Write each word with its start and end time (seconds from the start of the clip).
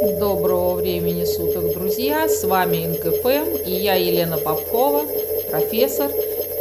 Доброго 0.00 0.76
времени 0.76 1.26
суток, 1.26 1.74
друзья! 1.74 2.26
С 2.26 2.42
вами 2.44 2.86
НКФМ 2.86 3.68
и 3.68 3.70
я 3.70 3.96
Елена 3.96 4.38
Попкова, 4.38 5.04
профессор, 5.50 6.10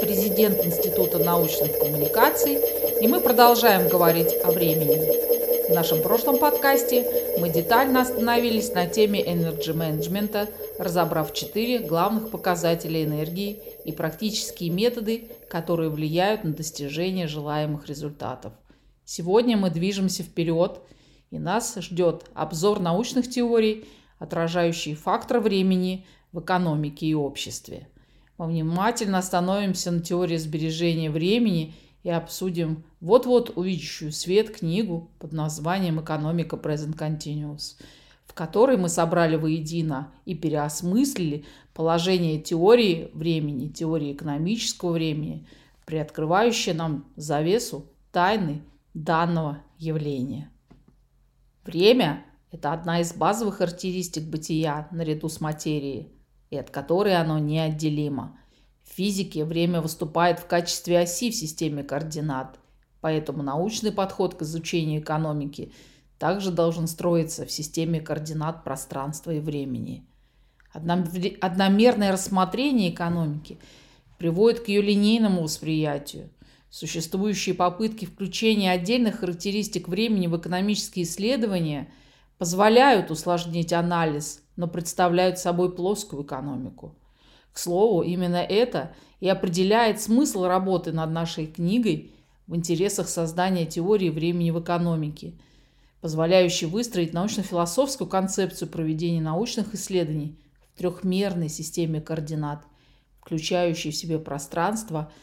президент 0.02 0.66
Института 0.66 1.20
научных 1.20 1.80
коммуникаций. 1.80 2.60
И 3.02 3.08
мы 3.08 3.22
продолжаем 3.22 3.88
говорить 3.88 4.36
о 4.44 4.52
времени. 4.52 5.70
В 5.70 5.74
нашем 5.74 6.02
прошлом 6.02 6.38
подкасте 6.38 7.10
мы 7.40 7.50
детально 7.50 8.02
остановились 8.02 8.74
на 8.74 8.88
теме 8.88 9.22
энерджи 9.22 9.74
менеджмента, 9.74 10.50
разобрав 10.78 11.34
четыре 11.34 11.80
главных 11.80 12.32
показателя 12.32 13.02
энергии 13.06 13.62
и 13.86 13.94
практические 13.94 14.70
методы, 14.70 15.30
которые 15.48 15.90
влияют 15.90 16.44
на 16.44 16.52
достижение 16.52 17.28
желаемых 17.28 17.88
результатов. 17.88 18.52
Сегодня 19.06 19.56
мы 19.56 19.70
движемся 19.70 20.24
вперед– 20.24 20.80
и 21.32 21.40
нас 21.40 21.76
ждет 21.80 22.26
обзор 22.34 22.80
научных 22.80 23.30
теорий, 23.30 23.86
отражающий 24.18 24.96
фактор 24.96 25.40
времени 25.40 26.06
в 26.32 26.40
экономике 26.40 27.06
и 27.06 27.14
обществе. 27.14 27.88
Мы 28.38 28.48
внимательно 28.48 29.18
остановимся 29.18 29.92
на 29.92 30.00
теории 30.00 30.38
сбережения 30.38 31.10
времени 31.10 31.74
и 32.04 32.10
обсудим 32.10 32.84
вот-вот 33.02 33.58
увидящую 33.58 34.12
свет 34.12 34.52
книгу 34.52 35.12
под 35.20 35.34
названием 35.34 36.00
«Экономика 36.00 36.56
Present 36.56 36.98
Continuous», 36.98 37.76
в 38.26 38.34
которой 38.34 38.78
мы 38.78 38.90
собрали 38.90 39.36
воедино 39.36 40.12
и 40.26 40.36
переосмыслили 40.36 41.46
положение 41.74 42.40
теории 42.40 43.10
времени, 43.14 43.68
теории 43.68 44.14
экономического 44.14 44.92
времени, 44.92 45.46
приоткрывающее 45.86 46.76
нам 46.76 47.06
завесу 47.16 47.88
тайны 48.12 48.62
данного 48.94 49.62
явления. 49.78 50.50
Время– 51.70 52.26
это 52.52 52.74
одна 52.74 53.00
из 53.00 53.14
базовых 53.14 53.58
характеристик 53.58 54.24
бытия 54.24 54.88
наряду 54.90 55.30
с 55.30 55.40
материей, 55.40 56.12
и 56.50 56.58
от 56.58 56.72
которой 56.72 57.16
оно 57.16 57.38
неотделимо. 57.38 58.40
В 58.84 58.96
физике 58.96 59.46
время 59.46 59.80
выступает 59.80 60.40
в 60.40 60.48
качестве 60.48 61.00
оси 61.00 61.30
в 61.30 61.36
системе 61.36 61.84
координат, 61.84 62.58
поэтому 63.02 63.44
научный 63.44 63.92
подход 63.92 64.34
к 64.34 64.42
изучению 64.42 65.02
экономики 65.02 65.72
также 66.18 66.50
должен 66.50 66.88
строиться 66.88 67.46
в 67.46 67.52
системе 67.52 68.02
координат 68.02 68.64
пространства 68.64 69.30
и 69.30 69.40
времени. 69.40 70.08
Одномерное 70.74 72.12
рассмотрение 72.12 72.90
экономики 72.90 73.60
приводит 74.18 74.62
к 74.62 74.70
ее 74.70 74.82
линейному 74.82 75.44
восприятию– 75.44 76.32
Существующие 76.70 77.56
попытки 77.56 78.06
включения 78.06 78.72
отдельных 78.72 79.20
характеристик 79.20 79.88
времени 79.88 80.28
в 80.28 80.38
экономические 80.38 81.06
исследования 81.06 81.92
позволяют 82.38 83.10
усложнить 83.10 83.74
анализ, 83.74 84.44
но 84.56 84.68
представляют 84.68 85.40
собой 85.40 85.76
плоскую 85.76 86.24
экономику. 86.24 86.96
К 87.54 87.58
слову, 87.58 88.04
именно 88.04 88.38
это 88.38 88.94
и 89.20 89.28
определяет 89.28 90.00
смысл 90.00 90.46
работы 90.46 90.92
над 90.92 91.10
нашей 91.10 91.48
книгой 91.48 92.12
в 92.46 92.56
интересах 92.56 93.10
создания 93.10 93.66
теории 93.66 94.10
времени 94.10 94.52
в 94.52 94.62
экономике, 94.62 95.34
позволяющей 96.02 96.68
выстроить 96.68 97.14
научно-философскую 97.14 98.08
концепцию 98.08 98.70
проведения 98.70 99.22
научных 99.22 99.74
исследований 99.74 100.38
в 100.76 100.78
трехмерной 100.78 101.50
системе 101.50 102.00
координат, 102.00 102.64
включающей 103.22 103.90
в 103.90 103.96
себе 103.96 104.20
пространство– 104.20 105.12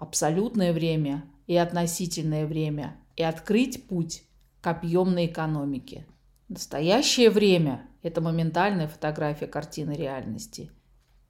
абсолютное 0.00 0.72
время 0.72 1.24
и 1.46 1.56
относительное 1.56 2.46
время 2.46 2.96
и 3.16 3.22
открыть 3.22 3.86
путь 3.86 4.24
к 4.62 4.66
объемной 4.66 5.26
экономике. 5.26 6.06
Настоящее 6.48 7.30
время– 7.30 7.86
это 8.02 8.20
моментальная 8.22 8.88
фотография 8.88 9.46
картины 9.46 9.92
реальности. 9.92 10.70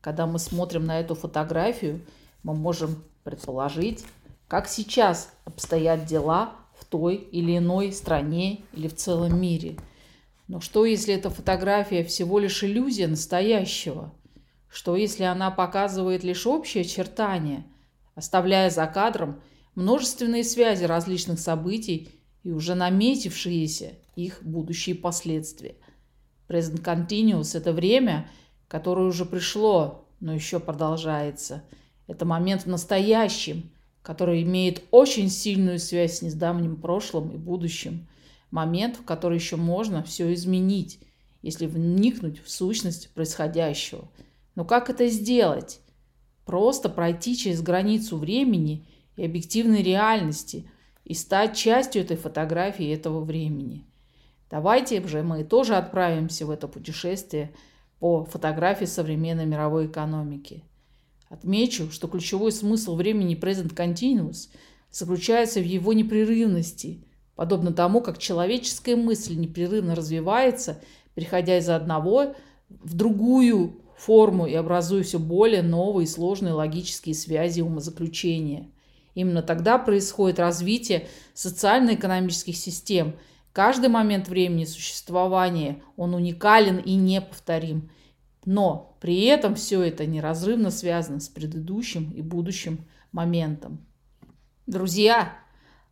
Когда 0.00 0.26
мы 0.26 0.38
смотрим 0.38 0.86
на 0.86 1.00
эту 1.00 1.16
фотографию, 1.16 2.00
мы 2.44 2.54
можем 2.54 3.04
предположить, 3.24 4.04
как 4.46 4.68
сейчас 4.68 5.32
обстоят 5.44 6.06
дела 6.06 6.54
в 6.78 6.84
той 6.84 7.16
или 7.16 7.58
иной 7.58 7.92
стране 7.92 8.60
или 8.72 8.86
в 8.86 8.94
целом 8.94 9.38
мире. 9.38 9.76
Но 10.46 10.60
что, 10.60 10.86
если 10.86 11.12
эта 11.12 11.28
фотография 11.28 12.04
всего 12.04 12.38
лишь 12.38 12.62
иллюзия 12.62 13.08
настоящего? 13.08 14.14
Что, 14.68 14.94
если 14.94 15.24
она 15.24 15.50
показывает 15.50 16.22
лишь 16.22 16.46
общие 16.46 16.82
очертания– 16.82 17.66
оставляя 18.14 18.70
за 18.70 18.86
кадром 18.86 19.40
множественные 19.74 20.44
связи 20.44 20.84
различных 20.84 21.38
событий 21.40 22.10
и 22.42 22.50
уже 22.50 22.74
наметившиеся 22.74 23.92
их 24.16 24.42
будущие 24.42 24.94
последствия. 24.94 25.76
Present 26.48 26.82
Continuous– 26.82 27.54
это 27.56 27.72
время, 27.72 28.28
которое 28.68 29.06
уже 29.06 29.24
пришло, 29.24 30.08
но 30.20 30.34
еще 30.34 30.60
продолжается. 30.60 31.62
Это 32.06 32.24
момент 32.24 32.62
в 32.62 32.66
настоящем, 32.66 33.70
который 34.02 34.42
имеет 34.42 34.82
очень 34.90 35.28
сильную 35.28 35.78
связь 35.78 36.18
с 36.18 36.22
недавним 36.22 36.76
прошлым 36.76 37.30
и 37.30 37.36
будущим. 37.36 38.08
Момент, 38.50 38.96
в 38.96 39.04
который 39.04 39.38
еще 39.38 39.56
можно 39.56 40.02
все 40.02 40.32
изменить, 40.34 40.98
если 41.42 41.66
вникнуть 41.66 42.42
в 42.42 42.50
сущность 42.50 43.10
происходящего. 43.14 44.08
Но 44.56 44.64
как 44.64 44.90
это 44.90 45.08
сделать? 45.08 45.80
Просто 46.50 46.88
пройти 46.88 47.36
через 47.36 47.62
границу 47.62 48.16
времени 48.16 48.84
и 49.14 49.24
объективной 49.24 49.84
реальности 49.84 50.68
и 51.04 51.14
стать 51.14 51.56
частью 51.56 52.02
этой 52.02 52.16
фотографии 52.16 52.92
этого 52.92 53.20
времени. 53.20 53.86
Давайте 54.50 55.06
же 55.06 55.22
мы 55.22 55.44
тоже 55.44 55.76
отправимся 55.76 56.46
в 56.46 56.50
это 56.50 56.66
путешествие 56.66 57.52
по 58.00 58.24
фотографии 58.24 58.84
современной 58.84 59.46
мировой 59.46 59.86
экономики. 59.86 60.64
Отмечу, 61.28 61.88
что 61.92 62.08
ключевой 62.08 62.50
смысл 62.50 62.96
времени 62.96 63.38
Present 63.38 63.72
Continuous 63.72 64.48
заключается 64.90 65.60
в 65.60 65.64
его 65.64 65.92
непрерывности, 65.92 67.04
подобно 67.36 67.72
тому, 67.72 68.00
как 68.00 68.18
человеческая 68.18 68.96
мысль 68.96 69.36
непрерывно 69.36 69.94
развивается, 69.94 70.80
переходя 71.14 71.58
из 71.58 71.68
одного 71.68 72.34
в 72.68 72.94
другую 72.94 73.82
форму 74.00 74.46
и 74.46 74.54
образуя 74.54 75.02
все 75.02 75.18
более 75.18 75.62
новые 75.62 76.06
сложные 76.06 76.54
логические 76.54 77.14
связи 77.14 77.60
умозаключения. 77.60 78.70
Именно 79.14 79.42
тогда 79.42 79.78
происходит 79.78 80.38
развитие 80.38 81.08
социально-экономических 81.34 82.56
систем. 82.56 83.16
Каждый 83.52 83.90
момент 83.90 84.28
времени 84.28 84.64
существования, 84.64 85.82
он 85.96 86.14
уникален 86.14 86.78
и 86.78 86.94
неповторим. 86.94 87.90
Но 88.46 88.96
при 89.00 89.24
этом 89.24 89.54
все 89.54 89.82
это 89.82 90.06
неразрывно 90.06 90.70
связано 90.70 91.20
с 91.20 91.28
предыдущим 91.28 92.10
и 92.12 92.22
будущим 92.22 92.86
моментом. 93.12 93.84
Друзья, 94.66 95.36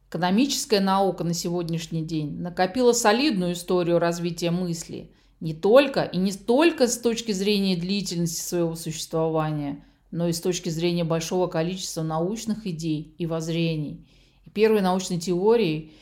экономическая 0.08 0.80
наука 0.80 1.25
на 1.25 1.34
сегодняшний 1.34 2.04
день 2.04 2.40
накопила 2.40 2.92
солидную 2.92 3.52
историю 3.52 3.98
развития 3.98 4.50
мысли– 4.50 5.12
не 5.41 5.54
только 5.54 6.03
и 6.03 6.19
не 6.19 6.32
только 6.32 6.88
с 6.88 6.99
точки 6.99 7.32
зрения 7.32 7.76
длительности 7.76 8.41
своего 8.41 8.75
существования, 8.75 9.84
но 10.10 10.28
и 10.28 10.32
с 10.32 10.41
точки 10.41 10.69
зрения 10.69 11.04
большого 11.04 11.47
количества 11.47 12.03
научных 12.03 12.66
идей 12.66 13.15
и 13.19 13.26
воззрений. 13.26 14.06
И 14.47 14.50
первой 14.50 14.81
научной 14.81 15.19
теорией, 15.19 15.93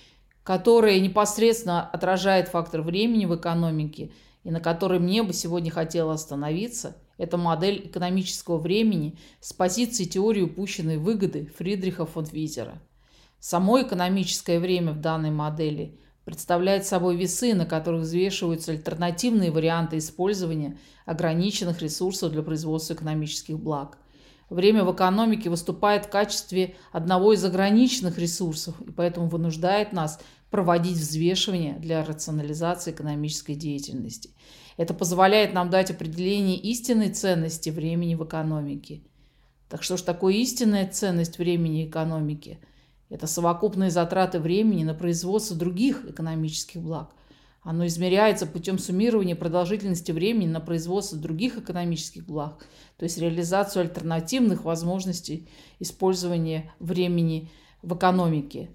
которая 0.43 1.01
непосредственно 1.01 1.83
отражает 1.83 2.49
фактор 2.49 2.83
времени 2.83 3.27
в 3.27 3.35
экономике 3.37 4.13
и 4.45 4.51
на 4.51 4.61
которой 4.61 5.01
мне 5.01 5.23
бы 5.23 5.33
сегодня 5.33 5.71
хотела 5.71 6.15
остановиться, 6.15 6.97
это 7.19 7.37
модель 7.37 7.87
экономического 7.87 8.59
времени 8.59 9.19
с 9.41 9.53
позиции 9.53 10.05
теории 10.05 10.43
упущенной 10.43 10.99
выгоды 10.99 11.51
Фридриха 11.59 12.07
фон 12.07 12.25
Визера. 12.25 12.81
Само 13.41 13.83
экономическое 13.83 14.61
время 14.61 14.93
в 14.93 15.01
данной 15.01 15.31
модели– 15.31 15.99
представляет 16.27 16.85
собой 16.85 17.17
весы, 17.17 17.55
на 17.55 17.67
которых 17.67 18.03
взвешиваются 18.03 18.73
альтернативные 18.73 19.53
варианты 19.53 19.99
использования 19.99 20.77
ограниченных 21.07 21.81
ресурсов 21.81 22.33
для 22.33 22.43
производства 22.43 22.95
экономических 22.95 23.57
благ. 23.59 23.97
Время 24.51 24.83
в 24.83 24.93
экономике 24.93 25.51
выступает 25.51 26.07
в 26.07 26.11
качестве 26.11 26.75
одного 26.91 27.33
из 27.33 27.45
ограниченных 27.45 28.19
ресурсов 28.19 28.75
и 28.81 28.91
поэтому 28.91 29.29
вынуждает 29.29 29.93
нас 29.93 30.21
проводить 30.51 30.99
взвешивание 30.99 31.75
для 31.75 32.05
рационализации 32.05 32.91
экономической 32.91 33.55
деятельности. 33.55 34.31
Это 34.77 34.95
позволяет 34.95 35.55
нам 35.55 35.71
дать 35.71 35.93
определение 35.93 36.59
истинной 36.59 37.11
ценности 37.11 37.71
времени 37.71 38.17
в 38.17 38.25
экономике. 38.25 39.03
Так 39.69 39.85
что 39.85 39.97
же 39.97 40.03
такое 40.03 40.35
истинная 40.35 40.89
ценность 40.89 41.39
времени 41.39 41.87
экономики– 41.87 42.59
это 43.09 43.27
совокупные 43.27 43.91
затраты 43.91 44.41
времени 44.41 44.85
на 44.85 44.95
производство 44.95 45.57
других 45.57 46.05
экономических 46.09 46.81
благ. 46.81 47.11
Оно 47.63 47.87
измеряется 47.87 48.47
путем 48.47 48.79
суммирования 48.79 49.35
продолжительности 49.35 50.13
времени 50.13 50.49
на 50.49 50.61
производство 50.61 51.19
других 51.19 51.59
экономических 51.59 52.25
благ, 52.25 52.65
то 52.97 53.05
есть 53.05 53.19
реализацию 53.19 53.83
альтернативных 53.83 54.65
возможностей 54.65 55.49
использования 55.81 56.73
времени 56.79 57.51
в 57.83 57.97
экономике. 57.97 58.71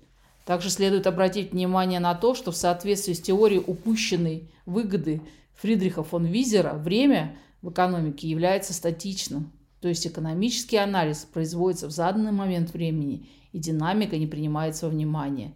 Также 0.46 0.70
следует 0.70 1.08
обратить 1.08 1.54
внимание 1.54 2.00
на 2.00 2.16
то, 2.16 2.36
что 2.36 2.52
в 2.52 2.58
соответствии 2.58 3.14
с 3.14 3.22
теорией 3.22 3.64
упущенной 3.66 4.52
выгоды 4.66 5.22
Фридриха 5.56 6.04
фон 6.04 6.26
Визера 6.26 6.74
время 6.74 7.38
в 7.62 7.70
экономике 7.70 8.28
является 8.28 8.74
статичным, 8.74 9.54
то 9.80 9.88
есть 9.88 10.06
экономический 10.06 10.78
анализ 10.78 11.28
производится 11.32 11.88
в 11.88 11.92
заданный 11.92 12.32
момент 12.32 12.74
времени 12.74 13.30
и 13.52 13.60
динамика 13.60 14.18
не 14.18 14.28
принимается 14.28 14.86
во 14.86 14.92
внимание. 14.92 15.54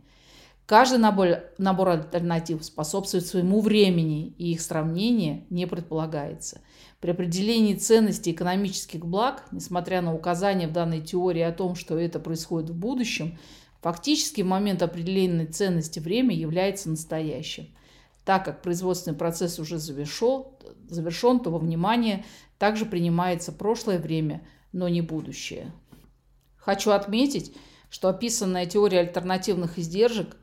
Каждый 0.65 0.97
набор, 0.97 1.43
набор 1.59 1.89
альтернатив 1.89 2.65
способствует 2.65 3.25
своему 3.25 3.61
времени, 3.61 4.33
и 4.39 4.53
их 4.53 4.61
сравнение 4.61 5.45
не 5.51 5.67
предполагается. 5.67 6.61
При 6.99 7.11
определении 7.11 7.75
ценности 7.75 8.31
экономических 8.31 9.05
благ, 9.05 9.45
несмотря 9.51 10.01
на 10.01 10.15
указания 10.15 10.67
в 10.67 10.71
данной 10.71 11.01
теории 11.01 11.43
о 11.43 11.51
том, 11.51 11.75
что 11.75 11.99
это 11.99 12.19
происходит 12.19 12.71
в 12.71 12.75
будущем, 12.75 13.37
фактически 13.81 14.41
в 14.41 14.47
момент 14.47 14.81
определенной 14.81 15.45
ценности 15.45 15.99
время 15.99 16.35
является 16.35 16.89
настоящим. 16.89 17.67
Так 18.23 18.43
как 18.43 18.63
производственный 18.63 19.15
процесс 19.15 19.59
уже 19.59 19.77
завершен, 19.77 20.45
завершен 20.89 21.41
то 21.41 21.51
во 21.51 21.59
внимание 21.59 22.25
также 22.57 22.85
принимается 22.85 23.51
прошлое 23.51 23.99
время, 23.99 24.41
но 24.71 24.89
не 24.89 25.01
будущее. 25.01 25.71
Хочу 26.57 26.89
отметить, 26.89 27.53
что 27.95 28.09
описанная 28.09 28.65
теория 28.65 28.99
альтернативных 28.99 29.79
издержек 29.79 30.35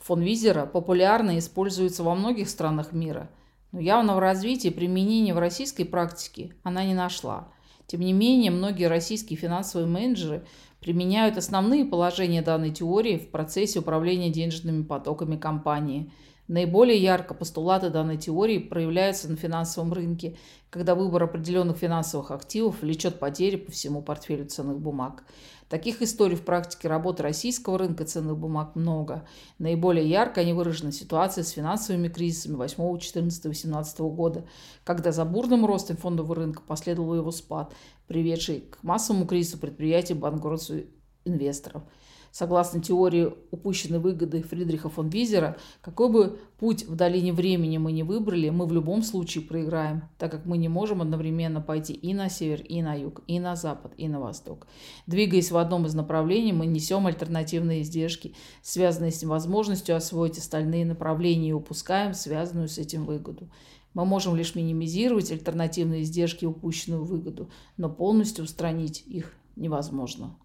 фон 0.00 0.22
Визера 0.22 0.64
популярна 0.64 1.32
и 1.32 1.38
используется 1.40 2.04
во 2.04 2.14
многих 2.14 2.48
странах 2.48 2.92
мира, 2.92 3.28
но 3.72 3.80
явного 3.80 4.20
развития 4.20 4.68
и 4.68 4.72
применения 4.72 5.34
в 5.34 5.40
российской 5.40 5.82
практике 5.82 6.54
она 6.62 6.84
не 6.84 6.94
нашла. 6.94 7.48
Тем 7.88 8.02
не 8.02 8.12
менее, 8.12 8.52
многие 8.52 8.86
российские 8.86 9.36
финансовые 9.36 9.88
менеджеры 9.88 10.46
применяют 10.78 11.36
основные 11.36 11.84
положения 11.84 12.42
данной 12.42 12.70
теории 12.70 13.18
в 13.18 13.28
процессе 13.32 13.80
управления 13.80 14.30
денежными 14.30 14.84
потоками 14.84 15.36
компании– 15.36 16.12
Наиболее 16.46 16.98
ярко 16.98 17.32
постулаты 17.32 17.88
данной 17.88 18.18
теории 18.18 18.58
проявляются 18.58 19.30
на 19.30 19.36
финансовом 19.36 19.94
рынке, 19.94 20.36
когда 20.68 20.94
выбор 20.94 21.22
определенных 21.22 21.78
финансовых 21.78 22.30
активов 22.30 22.82
влечет 22.82 23.18
потери 23.18 23.56
по 23.56 23.72
всему 23.72 24.02
портфелю 24.02 24.44
ценных 24.44 24.78
бумаг. 24.78 25.24
Таких 25.68 26.02
историй 26.02 26.36
в 26.36 26.44
практике 26.44 26.88
работы 26.88 27.22
российского 27.22 27.78
рынка 27.78 28.04
ценных 28.04 28.36
бумаг 28.36 28.76
много. 28.76 29.26
Наиболее 29.58 30.08
ярко 30.08 30.42
они 30.42 30.52
выражены 30.52 30.90
в 30.90 30.94
ситуации 30.94 31.42
с 31.42 31.50
финансовыми 31.50 32.08
кризисами 32.08 32.56
8, 32.56 32.98
14, 32.98 33.44
18 33.46 34.00
года, 34.00 34.46
когда 34.84 35.10
за 35.10 35.24
бурным 35.24 35.64
ростом 35.64 35.96
фондового 35.96 36.34
рынка 36.34 36.62
последовал 36.66 37.14
его 37.14 37.30
спад, 37.30 37.74
приведший 38.06 38.60
к 38.60 38.82
массовому 38.82 39.26
кризису 39.26 39.58
предприятий 39.58 40.14
банкротству 40.14 40.76
инвесторов– 41.24 41.82
Согласно 42.34 42.82
теории 42.82 43.32
упущенной 43.52 44.00
выгоды 44.00 44.42
Фридриха 44.42 44.88
фон 44.88 45.08
Визера, 45.08 45.56
какой 45.80 46.10
бы 46.10 46.40
путь 46.58 46.82
в 46.84 46.96
долине 46.96 47.32
времени 47.32 47.78
мы 47.78 47.92
не 47.92 48.02
выбрали, 48.02 48.50
мы 48.50 48.66
в 48.66 48.72
любом 48.72 49.04
случае 49.04 49.44
проиграем, 49.44 50.02
так 50.18 50.32
как 50.32 50.44
мы 50.44 50.58
не 50.58 50.68
можем 50.68 51.00
одновременно 51.00 51.60
пойти 51.60 51.92
и 51.92 52.12
на 52.12 52.28
север, 52.28 52.60
и 52.62 52.82
на 52.82 52.96
юг, 52.96 53.22
и 53.28 53.38
на 53.38 53.54
запад, 53.54 53.92
и 53.98 54.08
на 54.08 54.18
восток. 54.18 54.66
Двигаясь 55.06 55.52
в 55.52 55.56
одном 55.56 55.86
из 55.86 55.94
направлений, 55.94 56.52
мы 56.52 56.66
несем 56.66 57.06
альтернативные 57.06 57.82
издержки, 57.82 58.34
связанные 58.62 59.12
с 59.12 59.22
невозможностью 59.22 59.94
освоить 59.94 60.38
остальные 60.38 60.86
направления 60.86 61.50
и 61.50 61.52
упускаем 61.52 62.14
связанную 62.14 62.66
с 62.66 62.78
этим 62.78 63.04
выгоду. 63.04 63.48
Мы 63.92 64.04
можем 64.04 64.34
лишь 64.34 64.56
минимизировать 64.56 65.30
альтернативные 65.30 66.02
издержки 66.02 66.42
и 66.42 66.48
упущенную 66.48 67.04
выгоду, 67.04 67.48
но 67.76 67.88
полностью 67.88 68.42
устранить 68.42 69.04
их 69.06 69.36
невозможно. 69.54 70.36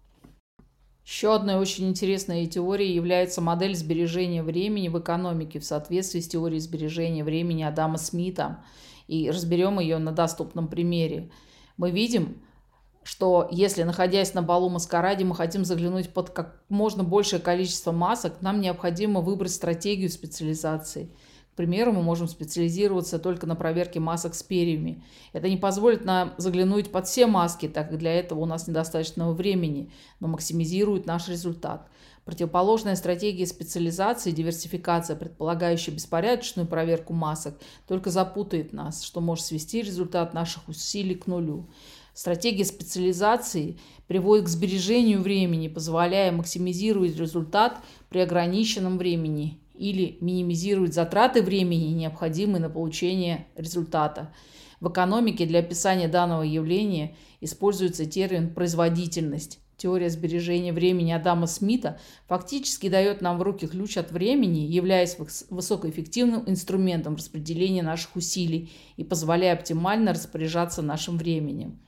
Еще 1.10 1.34
одной 1.34 1.56
очень 1.56 1.88
интересной 1.88 2.46
теорией 2.46 2.94
является 2.94 3.40
модель 3.40 3.74
сбережения 3.74 4.44
времени 4.44 4.86
в 4.86 4.96
экономике 5.00 5.58
в 5.58 5.64
соответствии 5.64 6.20
с 6.20 6.28
теорией 6.28 6.60
сбережения 6.60 7.24
времени 7.24 7.64
Адама 7.64 7.98
Смита. 7.98 8.62
И 9.08 9.28
разберем 9.28 9.80
ее 9.80 9.98
на 9.98 10.12
доступном 10.12 10.68
примере. 10.68 11.28
Мы 11.76 11.90
видим, 11.90 12.40
что 13.02 13.48
если, 13.50 13.82
находясь 13.82 14.34
на 14.34 14.42
балу 14.42 14.68
маскараде, 14.68 15.24
мы 15.24 15.34
хотим 15.34 15.64
заглянуть 15.64 16.10
под 16.10 16.30
как 16.30 16.62
можно 16.68 17.02
большее 17.02 17.40
количество 17.40 17.90
масок, 17.90 18.40
нам 18.40 18.60
необходимо 18.60 19.20
выбрать 19.20 19.50
стратегию 19.50 20.10
специализации– 20.10 21.10
примеру, 21.56 21.92
мы 21.92 22.02
можем 22.02 22.28
специализироваться 22.28 23.18
только 23.18 23.46
на 23.46 23.54
проверке 23.54 24.00
масок 24.00 24.34
с 24.34 24.42
перьями. 24.42 25.02
Это 25.32 25.48
не 25.48 25.56
позволит 25.56 26.04
нам 26.04 26.32
заглянуть 26.38 26.90
под 26.90 27.06
все 27.06 27.26
маски, 27.26 27.68
так 27.68 27.90
как 27.90 27.98
для 27.98 28.12
этого 28.12 28.40
у 28.40 28.46
нас 28.46 28.68
недостаточно 28.68 29.30
времени, 29.32 29.90
но 30.20 30.28
максимизирует 30.28 31.06
наш 31.06 31.28
результат. 31.28 31.88
Противоположная 32.24 32.96
стратегия 32.96 33.46
специализации, 33.46 34.30
диверсификация, 34.30 35.16
предполагающая 35.16 35.92
беспорядочную 35.92 36.68
проверку 36.68 37.12
масок, 37.12 37.54
только 37.88 38.10
запутает 38.10 38.72
нас, 38.72 39.02
что 39.02 39.20
может 39.20 39.44
свести 39.44 39.82
результат 39.82 40.34
наших 40.34 40.68
усилий 40.68 41.14
к 41.14 41.26
нулю. 41.26 41.66
Стратегия 42.14 42.64
специализации 42.64 43.78
приводит 44.06 44.46
к 44.46 44.48
сбережению 44.48 45.22
времени, 45.22 45.68
позволяя 45.68 46.30
максимизировать 46.32 47.16
результат 47.16 47.78
при 48.10 48.20
ограниченном 48.20 48.98
времени 48.98 49.58
или 49.80 50.18
минимизирует 50.20 50.92
затраты 50.92 51.42
времени, 51.42 51.94
необходимые 51.94 52.60
на 52.60 52.68
получение 52.68 53.46
результата. 53.56 54.30
В 54.78 54.90
экономике 54.90 55.46
для 55.46 55.60
описания 55.60 56.06
данного 56.06 56.42
явления 56.42 57.16
используется 57.40 58.04
термин 58.04 58.52
«производительность». 58.52 59.58
Теория 59.78 60.10
сбережения 60.10 60.74
времени 60.74 61.12
Адама 61.12 61.46
Смита 61.46 61.98
фактически 62.28 62.90
дает 62.90 63.22
нам 63.22 63.38
в 63.38 63.42
руки 63.42 63.66
ключ 63.66 63.96
от 63.96 64.12
времени, 64.12 64.58
являясь 64.58 65.16
высокоэффективным 65.48 66.44
инструментом 66.46 67.16
распределения 67.16 67.82
наших 67.82 68.14
усилий 68.16 68.70
и 68.98 69.04
позволяя 69.04 69.54
оптимально 69.54 70.12
распоряжаться 70.12 70.82
нашим 70.82 71.16
временем. 71.16 71.80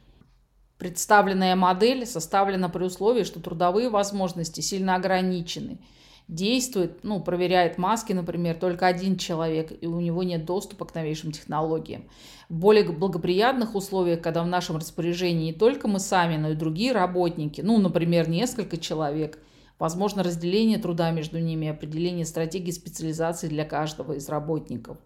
Представленная 0.78 1.54
модель 1.54 2.06
составлена 2.06 2.70
при 2.70 2.84
условии, 2.84 3.24
что 3.24 3.40
трудовые 3.40 3.90
возможности 3.90 4.62
сильно 4.62 4.94
ограничены– 4.94 5.78
действует, 6.34 7.04
ну, 7.04 7.20
проверяет 7.20 7.78
маски, 7.78 8.12
например, 8.12 8.56
только 8.56 8.86
один 8.86 9.16
человек, 9.16 9.72
и 9.80 9.86
у 9.86 10.00
него 10.00 10.22
нет 10.22 10.44
доступа 10.44 10.84
к 10.84 10.94
новейшим 10.94 11.32
технологиям. 11.32 12.04
В 12.48 12.54
более 12.54 12.84
благоприятных 12.84 13.74
условиях, 13.74 14.20
когда 14.22 14.42
в 14.42 14.46
нашем 14.46 14.76
распоряжении 14.76 15.46
не 15.46 15.52
только 15.52 15.88
мы 15.88 16.00
сами, 16.00 16.36
но 16.36 16.50
и 16.50 16.54
другие 16.54 16.92
работники, 16.92 17.60
ну, 17.60 17.78
например, 17.78 18.28
несколько 18.28 18.78
человек, 18.78 19.38
возможно 19.78 20.22
разделение 20.22 20.78
труда 20.78 21.10
между 21.10 21.38
ними 21.38 21.68
определение 21.68 22.24
стратегии 22.24 22.70
специализации 22.70 23.48
для 23.48 23.64
каждого 23.64 24.14
из 24.14 24.28
работников. 24.28 24.98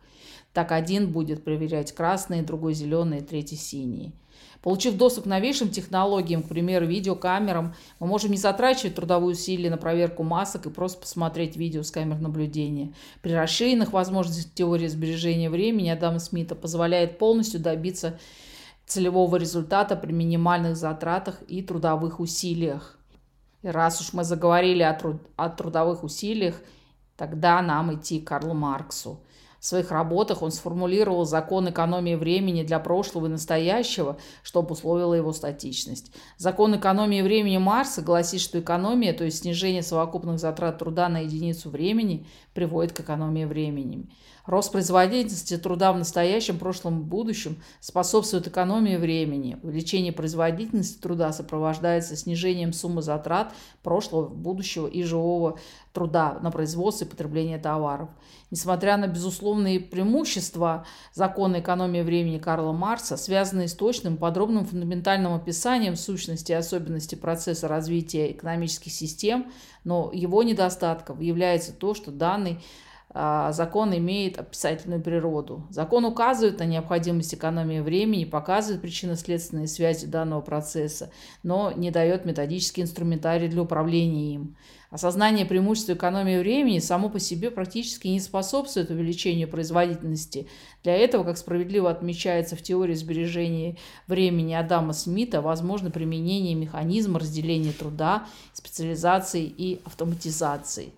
Так 0.57 0.73
один 0.73 1.13
будет 1.13 1.45
проверять 1.45 1.93
красные, 1.93 2.43
другой 2.43 2.73
зеленые, 2.73 3.21
третий 3.21 3.57
синие. 3.57 4.13
Получив 4.63 4.97
доступ 4.97 5.25
к 5.25 5.27
новейшим 5.27 5.69
технологиям, 5.69 6.43
к 6.43 6.49
примеру, 6.49 6.87
видеокамерам, 6.87 7.75
мы 8.01 8.07
можем 8.07 8.31
не 8.31 8.39
затрачивать 8.39 8.95
трудовые 8.95 9.33
усилия 9.33 9.69
на 9.69 9.77
проверку 9.77 10.23
масок 10.23 10.65
и 10.65 10.71
просто 10.71 11.03
посмотреть 11.03 11.59
видео 11.59 11.83
с 11.83 11.91
камер 11.91 12.21
наблюдения. 12.21 12.95
При 13.21 13.33
расширенных 13.35 13.93
возможностях 13.93 14.51
теории 14.55 14.87
сбережения 14.87 15.51
времени 15.51 15.91
Адама 15.91 16.21
Смита 16.21 16.55
позволяет 16.55 17.19
полностью 17.19 17.61
добиться 17.61 18.19
целевого 18.87 19.37
результата 19.37 19.95
при 19.95 20.13
минимальных 20.13 20.79
затратах 20.79 21.43
и 21.49 21.61
трудовых 21.61 22.19
усилиях. 22.19 22.99
И 23.61 23.69
раз 23.69 24.01
уж 24.01 24.15
мы 24.15 24.25
заговорили 24.25 24.85
о, 24.85 24.95
труд 24.95 25.21
о 25.37 25.51
трудовых 25.51 26.03
усилиях, 26.03 26.55
тогда 27.19 27.61
нам 27.61 27.95
идти 27.95 28.23
к 28.23 28.29
Карлу 28.29 28.55
Марксу. 28.55 29.21
Своих 29.67 29.91
работах 29.91 30.43
он 30.43 30.53
сформулировал 30.53 31.25
закон 31.25 31.69
экономии 31.69 32.15
времени 32.15 32.63
для 32.63 32.79
прошлого 32.79 33.27
и 33.27 33.31
настоящего, 33.31 34.17
что 34.45 34.61
обусловило 34.61 35.13
его 35.13 35.33
статичность. 35.33 36.13
Закон 36.39 36.77
экономии 36.77 37.21
времени 37.21 37.59
Марса 37.59 38.01
гласит, 38.01 38.41
что 38.41 38.61
экономия, 38.61 39.13
то 39.13 39.25
есть 39.25 39.41
снижение 39.41 39.83
совокупных 39.83 40.39
затрат 40.39 40.79
труда 40.79 41.09
на 41.09 41.19
единицу 41.19 41.69
времени, 41.69 42.29
приводит 42.55 42.93
к 42.93 43.01
экономии 43.01 43.45
времени. 43.45 44.07
Рост 44.47 44.71
производительности 44.71 45.57
труда 45.57 45.93
в 45.93 45.99
настоящем, 45.99 46.59
прошлом 46.59 47.01
и 47.01 47.03
будущем 47.03 47.61
способствует 47.81 48.47
экономии 48.47 48.97
времени. 48.97 49.59
Увеличение 49.65 50.13
производительности 50.13 51.01
труда 51.01 51.33
сопровождается 51.33 52.15
снижением 52.15 52.73
суммы 52.73 53.03
затрат 53.03 53.53
прошлого, 53.83 54.29
будущего 54.29 54.87
и 54.87 55.03
живого 55.03 55.59
труда 55.93 56.39
на 56.41 56.53
производство 56.53 57.05
и 57.05 57.09
потребление 57.09 57.59
товаров. 57.59 58.09
Несмотря 58.53 58.97
на 58.97 59.09
безусловные 59.57 59.81
преимущества 59.81 60.87
закона 61.13 61.61
экономии 61.61 62.03
времени 62.03 62.39
Карла 62.39 62.73
Марса, 62.73 63.17
связанные 63.17 63.69
с 63.69 63.75
точным, 63.75 64.17
подробным 64.17 64.67
фундаментальным 64.67 65.35
описанием 65.35 65.97
сущности 65.97 66.53
и 66.53 66.55
особенностей 66.55 67.17
процесса 67.17 67.69
развития 67.69 68.33
экономических 68.33 68.93
систем, 68.93 69.51
но 69.85 70.11
его 70.13 70.43
недостатком 70.43 71.21
является 71.21 71.73
то, 71.73 71.95
что 71.95 72.11
данный 72.11 72.63
закон 73.53 73.97
имеет 73.97 74.39
описательную 74.39 75.01
природу. 75.01 75.67
Закон 75.71 76.05
указывает 76.05 76.59
на 76.59 76.65
необходимость 76.65 77.35
экономии 77.35 77.81
времени, 77.81 78.25
показывает 78.25 78.83
причинно-следственные 78.83 79.69
связи 79.69 80.07
данного 80.07 80.43
процесса, 80.43 81.11
но 81.43 81.73
не 81.73 81.91
дает 81.91 82.27
методический 82.27 82.83
инструментарий 82.83 83.49
для 83.49 83.63
управления 83.63 84.35
им. 84.35 84.57
Осознание 84.91 85.47
преимущества 85.47 85.95
экономии 85.95 86.39
времени 86.39 86.79
само 86.79 87.09
по 87.09 87.19
себе 87.19 87.51
практически 87.51 88.07
не 88.09 88.21
способствует 88.21 88.91
увеличению 88.91 89.49
производительности. 89.49 90.47
Для 90.85 90.95
этого, 90.95 91.25
как 91.25 91.39
справедливо 91.39 91.91
отмечается 91.91 92.55
в 92.55 92.63
теории 92.63 92.95
сбережения 92.95 93.77
времени 94.07 94.55
Адама 94.55 94.93
Смита, 94.93 95.41
возможно 95.41 95.91
применение 95.91 96.55
механизма 96.55 97.19
разделения 97.19 97.73
труда, 97.73 98.27
специализации 98.53 99.45
и 99.45 99.81
автоматизации. 99.85 100.93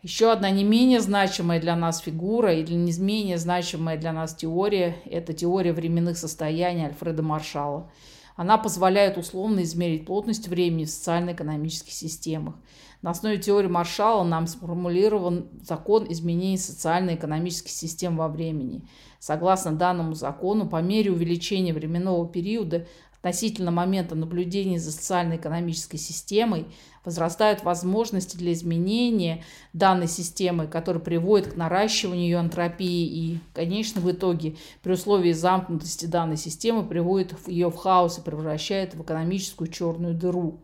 Еще 0.00 0.30
одна 0.30 0.50
не 0.50 0.62
менее 0.62 1.00
значимая 1.00 1.60
для 1.60 1.74
нас 1.74 1.98
фигура 1.98 2.54
или 2.54 2.72
не 2.74 2.92
менее 3.00 3.36
значимая 3.36 3.98
для 3.98 4.12
нас 4.12 4.32
теория– 4.32 4.96
это 5.06 5.32
теория 5.32 5.72
временных 5.72 6.16
состояний 6.16 6.84
Альфреда 6.84 7.24
Маршалла. 7.24 7.90
Она 8.36 8.58
позволяет 8.58 9.18
условно 9.18 9.64
измерить 9.64 10.06
плотность 10.06 10.46
времени 10.46 10.84
в 10.84 10.90
социально-экономических 10.90 11.92
системах. 11.92 12.54
На 13.02 13.10
основе 13.10 13.38
теории 13.38 13.66
Маршалла 13.66 14.22
нам 14.22 14.46
сформулирован 14.46 15.48
закон 15.62 16.06
изменений 16.08 16.58
социально-экономических 16.58 17.70
систем 17.70 18.16
во 18.16 18.28
времени. 18.28 18.88
Согласно 19.18 19.72
данному 19.72 20.14
закону, 20.14 20.68
по 20.68 20.80
мере 20.80 21.10
увеличения 21.10 21.72
временного 21.72 22.28
периода 22.28 22.86
относительно 23.20 23.70
момента 23.70 24.14
наблюдения 24.14 24.78
за 24.78 24.92
социально-экономической 24.92 25.96
системой 25.96 26.66
возрастают 27.04 27.64
возможности 27.64 28.36
для 28.36 28.52
изменения 28.52 29.44
данной 29.72 30.08
системы, 30.08 30.66
которые 30.66 31.02
приводят 31.02 31.48
к 31.48 31.56
наращиванию 31.56 32.24
ее 32.24 32.38
антропии 32.38 33.06
и, 33.06 33.38
конечно, 33.54 34.00
в 34.00 34.10
итоге 34.10 34.56
при 34.82 34.92
условии 34.92 35.32
замкнутости 35.32 36.06
данной 36.06 36.36
системы 36.36 36.86
приводит 36.86 37.34
ее 37.48 37.70
в 37.70 37.76
хаос 37.76 38.18
и 38.18 38.22
превращает 38.22 38.94
в 38.94 39.02
экономическую 39.02 39.68
черную 39.68 40.14
дыру. 40.14 40.60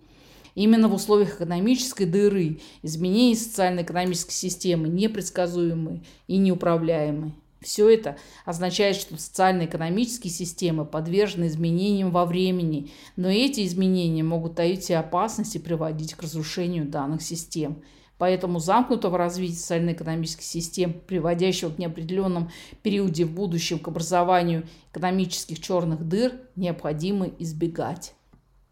Именно 0.55 0.87
в 0.89 0.95
условиях 0.95 1.35
экономической 1.35 2.05
дыры 2.05 2.61
изменения 2.83 3.35
социально-экономической 3.35 4.35
системы 4.35 4.89
непредсказуемы 4.89 6.05
и 6.29 6.37
неуправляемы. 6.37 7.33
Все 7.65 7.89
это 7.89 8.19
означает, 8.45 8.95
что 8.95 9.17
социально-экономические 9.17 10.31
системы 10.31 10.85
подвержены 10.85 11.47
изменениям 11.47 12.11
во 12.11 12.27
времени, 12.27 12.93
но 13.17 13.29
эти 13.29 13.65
изменения 13.67 14.23
могут 14.23 14.57
таить 14.57 14.83
в 14.83 14.85
себе 14.85 14.99
опасности 14.99 15.57
и 15.57 15.61
приводить 15.61 16.13
к 16.15 16.23
разрушению 16.23 16.85
данных 16.87 17.23
систем. 17.23 17.83
Поэтому 18.19 18.59
замкнутого 18.59 19.17
развития 19.17 19.57
социально-экономических 19.57 20.45
систем, 20.45 20.93
приводящего 20.93 21.71
в 21.71 21.79
неопределенном 21.79 22.51
периоде 22.83 23.25
в 23.25 23.33
будущем 23.33 23.79
к 23.79 23.89
образованию 23.89 24.69
экономических 24.93 25.59
черных 25.59 26.07
дыр, 26.07 26.33
необходимо 26.57 27.31
избегать. 27.39 28.15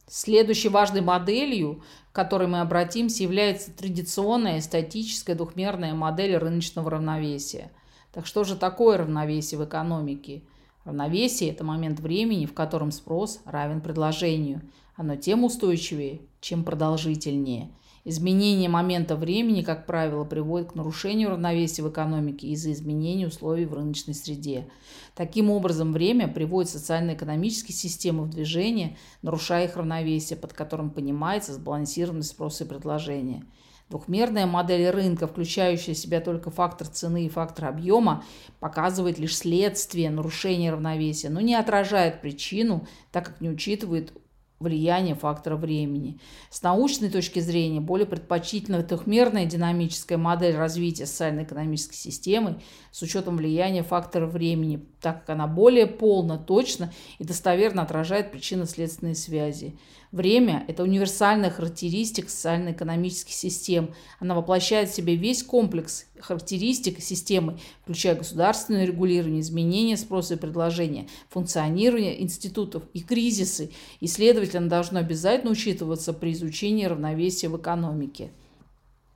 Следующей 0.06 0.68
важной 0.68 1.00
моделью, 1.00 1.82
к 2.12 2.14
которой 2.14 2.46
мы 2.46 2.60
обратимся, 2.60 3.22
является 3.22 3.72
традиционная 3.72 4.60
статическая 4.60 5.34
двухмерная 5.34 5.94
модель 5.94 6.36
рыночного 6.36 6.90
равновесия. 6.90 7.70
Так 8.12 8.26
что 8.26 8.44
же 8.44 8.56
такое 8.56 8.98
равновесие 8.98 9.58
в 9.58 9.64
экономике? 9.64 10.42
Равновесие– 10.84 11.50
это 11.52 11.64
момент 11.64 12.00
времени, 12.00 12.46
в 12.46 12.54
котором 12.54 12.90
спрос 12.92 13.40
равен 13.44 13.80
предложению. 13.80 14.62
Оно 14.96 15.16
тем 15.16 15.44
устойчивее, 15.44 16.20
чем 16.40 16.64
продолжительнее– 16.64 17.70
Изменение 18.04 18.68
момента 18.68 19.14
времени, 19.14 19.62
как 19.62 19.86
правило, 19.86 20.24
приводит 20.24 20.72
к 20.72 20.74
нарушению 20.74 21.30
равновесия 21.30 21.82
в 21.84 21.90
экономике 21.90 22.48
из-за 22.48 22.72
изменения 22.72 23.28
условий 23.28 23.64
в 23.64 23.74
рыночной 23.74 24.14
среде. 24.14 24.68
Таким 25.14 25.50
образом, 25.50 25.92
время 25.92 26.26
приводит 26.26 26.68
социально-экономические 26.68 27.76
системы 27.76 28.24
в 28.24 28.30
движение, 28.30 28.96
нарушая 29.22 29.66
их 29.66 29.76
равновесие, 29.76 30.36
под 30.36 30.52
которым 30.52 30.90
понимается 30.90 31.52
сбалансированность 31.52 32.30
спроса 32.30 32.64
и 32.64 32.66
предложения. 32.66 33.44
Двухмерная 33.92 34.46
модель 34.46 34.88
рынка, 34.88 35.26
включающая 35.26 35.92
в 35.92 35.98
себя 35.98 36.22
только 36.22 36.50
фактор 36.50 36.86
цены 36.86 37.26
и 37.26 37.28
фактор 37.28 37.66
объема, 37.66 38.24
показывает 38.58 39.18
лишь 39.18 39.36
следствие 39.36 40.08
нарушения 40.08 40.72
равновесия, 40.72 41.28
но 41.28 41.42
не 41.42 41.54
отражает 41.54 42.22
причину, 42.22 42.86
так 43.10 43.26
как 43.26 43.42
не 43.42 43.50
учитывает 43.50 44.14
влияние 44.60 45.14
фактора 45.14 45.56
времени. 45.56 46.18
С 46.48 46.62
научной 46.62 47.10
точки 47.10 47.40
зрения 47.40 47.80
более 47.80 48.06
предпочтительна 48.06 48.82
трехмерная 48.82 49.44
динамическая 49.44 50.16
модель 50.16 50.56
развития 50.56 51.04
социально-экономической 51.04 51.96
системы 51.96 52.62
с 52.92 53.02
учетом 53.02 53.36
влияния 53.36 53.82
фактора 53.82 54.24
времени, 54.26 54.86
так 55.02 55.20
как 55.20 55.30
она 55.30 55.46
более 55.46 55.86
полно, 55.86 56.38
точно 56.38 56.94
и 57.18 57.24
достоверно 57.24 57.82
отражает 57.82 58.32
причинно-следственные 58.32 59.16
связи. 59.16 59.76
Время– 60.12 60.66
это 60.68 60.82
универсальная 60.82 61.48
характеристика 61.48 62.28
социально-экономических 62.28 63.32
систем. 63.32 63.94
Она 64.20 64.34
воплощает 64.34 64.90
в 64.90 64.94
себе 64.94 65.16
весь 65.16 65.42
комплекс 65.42 66.04
характеристик 66.20 67.00
системы, 67.00 67.58
включая 67.82 68.16
государственное 68.16 68.84
регулирование, 68.84 69.40
изменение 69.40 69.96
спроса 69.96 70.34
и 70.34 70.36
предложения, 70.36 71.08
функционирование 71.30 72.22
институтов 72.22 72.82
и 72.92 73.00
кризисы, 73.00 73.70
и, 74.00 74.06
следовательно, 74.06 74.68
должно 74.68 74.98
обязательно 74.98 75.52
учитываться 75.52 76.12
при 76.12 76.32
изучении 76.32 76.84
равновесия 76.84 77.48
в 77.48 77.56
экономике. 77.56 78.30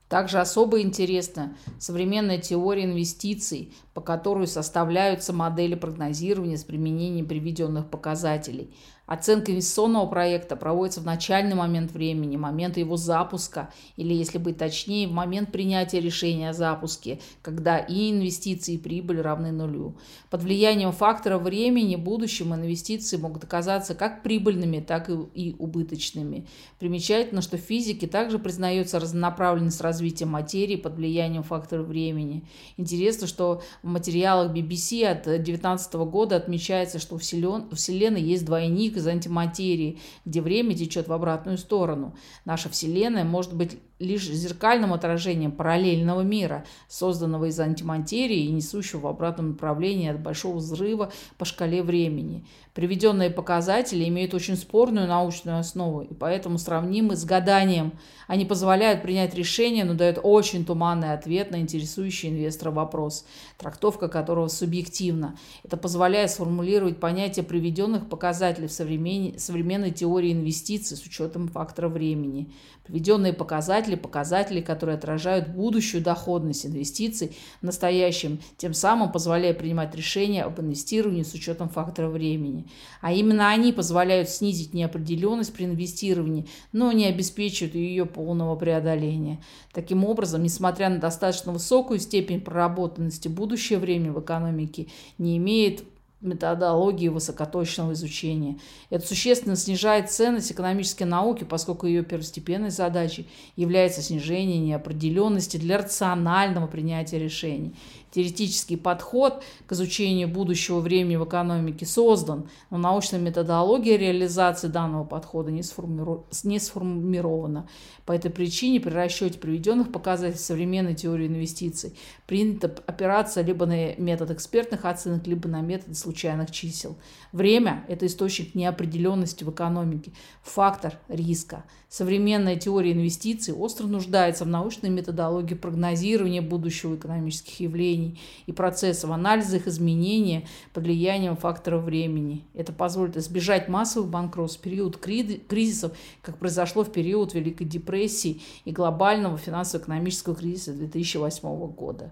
Также 0.09 0.39
особо 0.39 0.81
интересна 0.81 1.57
современная 1.79 2.39
теория 2.39 2.85
инвестиций, 2.85 3.73
по 3.93 4.01
которой 4.01 4.47
составляются 4.47 5.33
модели 5.33 5.75
прогнозирования 5.75 6.57
с 6.57 6.63
применением 6.63 7.27
приведенных 7.27 7.89
показателей. 7.89 8.73
Оценка 9.07 9.53
инвестиционного 9.53 10.05
проекта 10.05 10.57
проводится 10.57 10.99
в 10.99 11.05
начальный 11.05 11.55
момент 11.55 11.93
времени, 11.93 12.35
момент 12.35 12.77
его 12.77 12.97
запуска, 12.97 13.69
или, 13.95 14.13
если 14.13 14.37
быть 14.37 14.57
точнее, 14.57 15.07
в 15.07 15.13
момент 15.13 15.51
принятия 15.51 16.01
решения 16.01 16.49
о 16.49 16.53
запуске, 16.53 17.21
когда 17.41 17.77
и 17.79 18.11
инвестиции, 18.11 18.75
и 18.75 18.77
прибыль 18.77 19.21
равны 19.21 19.53
нулю. 19.53 19.95
Под 20.29 20.43
влиянием 20.43 20.91
фактора 20.91 21.37
времени 21.37 21.95
в 21.95 22.01
будущем 22.01 22.53
инвестиции 22.53 23.15
могут 23.15 23.45
оказаться 23.45 23.95
как 23.95 24.23
прибыльными, 24.23 24.81
так 24.81 25.09
и 25.09 25.55
убыточными. 25.57 26.45
Примечательно, 26.77 27.41
что 27.41 27.57
в 27.57 27.61
физике 27.61 28.07
также 28.07 28.39
признается 28.39 28.99
разнонаправленность 28.99 29.79
развития 29.79 30.25
материи 30.25 30.75
под 30.75 30.95
влиянием 30.95 31.43
фактора 31.43 31.81
времени. 31.81 32.43
Интересно, 32.75 33.25
что 33.25 33.61
в 33.83 33.87
материалах 33.87 34.53
BBC 34.53 35.05
от 35.05 35.23
2019 35.23 35.93
года 35.93 36.35
отмечается, 36.35 36.99
что 36.99 37.15
у 37.15 37.17
Вселенной 37.19 38.21
есть 38.21 38.43
двойник 38.43 38.96
из 38.97 39.07
антиматерии, 39.07 39.99
где 40.25 40.41
время 40.41 40.75
течет 40.75 41.07
в 41.07 41.13
обратную 41.13 41.57
сторону. 41.57 42.15
Наша 42.45 42.69
Вселенная 42.69 43.23
может 43.23 43.53
быть 43.53 43.77
лишь 43.99 44.29
зеркальным 44.29 44.93
отражением 44.93 45.51
параллельного 45.51 46.21
мира, 46.21 46.65
созданного 46.87 47.45
из 47.45 47.59
антиматерии 47.59 48.45
и 48.45 48.51
несущего 48.51 49.01
в 49.01 49.07
обратном 49.07 49.49
направлении 49.51 50.09
от 50.09 50.19
большого 50.19 50.57
взрыва 50.57 51.11
по 51.37 51.45
шкале 51.45 51.81
времени. 51.81 52.45
Приведенные 52.73 53.31
показатели 53.31 54.07
имеют 54.07 54.35
очень 54.35 54.55
спорную 54.55 55.07
научную 55.07 55.57
основу 55.57 56.01
и 56.01 56.13
поэтому 56.13 56.59
сравнимы 56.59 57.15
с 57.15 57.25
гаданием. 57.25 57.93
Они 58.27 58.45
позволяют 58.45 59.01
принять 59.01 59.33
решение, 59.33 59.83
но 59.83 59.95
дают 59.95 60.19
очень 60.21 60.63
туманный 60.63 61.13
ответ 61.13 61.49
на 61.49 61.59
интересующий 61.59 62.29
инвестора 62.29 62.69
вопрос, 62.69 63.25
трактовка 63.57 64.09
которого 64.09 64.47
субъективна. 64.47 65.35
Это 65.63 65.75
позволяет 65.75 66.29
сформулировать 66.29 66.99
понятие 66.99 67.43
приведенных 67.43 68.07
показателей 68.07 68.67
в 68.67 68.71
современной 68.71 69.91
теории 69.91 70.31
инвестиций 70.31 70.97
с 70.97 71.03
учетом 71.03 71.47
фактора 71.47 71.89
времени. 71.89 72.53
Приведенные 72.83 73.33
показатели– 73.33 73.86
показатели, 73.95 74.61
которые 74.61 74.95
отражают 74.97 75.47
будущую 75.49 76.03
доходность 76.03 76.65
инвестиций 76.65 77.35
в 77.61 77.65
настоящем, 77.65 78.39
тем 78.57 78.73
самым 78.73 79.11
позволяя 79.11 79.53
принимать 79.53 79.95
решения 79.95 80.43
об 80.43 80.59
инвестировании 80.59 81.23
с 81.23 81.33
учетом 81.33 81.69
фактора 81.69 82.09
времени. 82.09 82.67
А 83.01 83.13
именно 83.13 83.49
они 83.49 83.71
позволяют 83.71 84.29
снизить 84.29 84.73
неопределенность 84.73 85.53
при 85.53 85.65
инвестировании, 85.65 86.47
но 86.71 86.91
не 86.91 87.05
обеспечивают 87.05 87.75
ее 87.75 88.05
полного 88.05 88.55
преодоления. 88.55 89.39
Таким 89.73 90.03
образом, 90.03 90.43
несмотря 90.43 90.89
на 90.89 90.97
достаточно 90.97 91.51
высокую 91.51 91.99
степень 91.99 92.41
проработанности, 92.41 93.27
будущее 93.27 93.79
время 93.79 94.11
в 94.11 94.19
экономике 94.19 94.87
не 95.17 95.37
имеет 95.37 95.83
методологии 96.19 97.09
высокоточного 97.09 97.93
изучения. 97.93 98.57
Это 98.89 99.05
существенно 99.05 99.55
снижает 99.55 100.09
ценность 100.11 100.51
экономической 100.51 101.03
науки, 101.03 101.43
поскольку 101.43 101.85
ее 101.85 102.03
первостепенной 102.03 102.71
задачей 102.71 103.27
является 103.55 104.01
снижение 104.01 104.57
неопределенности 104.57 105.57
для 105.57 105.77
рационального 105.77 106.65
принятия 106.67 107.19
решений. 107.19 107.75
Теоретический 108.09 108.77
подход 108.77 109.43
к 109.67 109.73
изучению 109.73 110.27
будущего 110.29 110.79
времени 110.79 111.17
в 111.17 111.25
экономике 111.25 111.85
создан, 111.85 112.49
но 112.71 112.77
научная 112.77 113.19
методология 113.19 113.97
реализации 113.97 114.69
данного 114.69 115.03
подхода 115.03 115.51
не, 115.51 115.61
сформиру... 115.61 116.25
не 116.43 116.57
сформирована. 116.57 117.67
По 118.05 118.13
этой 118.13 118.31
причине 118.31 118.79
при 118.79 118.91
расчете 118.91 119.37
приведенных 119.37 119.91
показателей 119.91 120.39
современной 120.39 120.95
теории 120.95 121.27
инвестиций 121.27 121.95
принято 122.25 122.73
опираться 122.87 123.41
либо 123.41 123.65
на 123.65 123.93
метод 123.97 124.31
экспертных 124.31 124.85
оценок, 124.85 125.27
либо 125.27 125.47
на 125.49 125.61
метод 125.61 125.95
случайных 126.07 126.51
чисел. 126.51 126.95
Время– 127.33 127.83
это 127.89 128.05
источник 128.05 128.55
неопределенности 128.55 129.43
в 129.43 129.51
экономике, 129.51 130.13
фактор 130.41 130.93
риска. 131.09 131.65
Современная 131.89 132.55
теория 132.55 132.93
инвестиций 132.93 133.53
остро 133.53 133.87
нуждается 133.87 134.45
в 134.45 134.47
научной 134.47 134.89
методологии 134.89 135.53
прогнозирования 135.53 136.41
будущего 136.41 136.95
экономических 136.95 137.59
явлений 137.59 138.19
и 138.45 138.53
процессов, 138.53 139.09
анализа 139.09 139.57
их 139.57 139.67
изменения 139.67 140.47
под 140.73 140.85
влиянием 140.85 141.35
факторов 141.35 141.83
времени. 141.83 142.45
Это 142.53 142.71
позволит 142.71 143.17
избежать 143.17 143.67
массовых 143.67 144.09
банкротств 144.09 144.59
в 144.59 144.63
период 144.63 144.97
кризисов, 144.97 145.91
как 146.21 146.37
произошло 146.37 146.85
в 146.85 146.91
период 146.91 147.33
Великой 147.33 147.65
депрессии 147.65 148.41
и 148.63 148.71
глобального 148.71 149.37
финансово-экономического 149.37 150.35
кризиса 150.35 150.71
2008 150.71 151.67
года 151.71 152.11